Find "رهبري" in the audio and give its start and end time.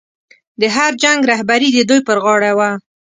1.31-1.69